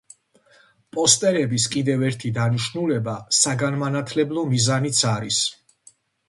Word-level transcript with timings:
პოსტერების 0.95 1.67
კიდევ 1.75 2.05
ერთი 2.07 2.31
დანიშნულება 2.37 3.15
საგანმანათლებლო 3.41 4.45
მიზანიც 4.55 5.05
არის. 5.13 5.41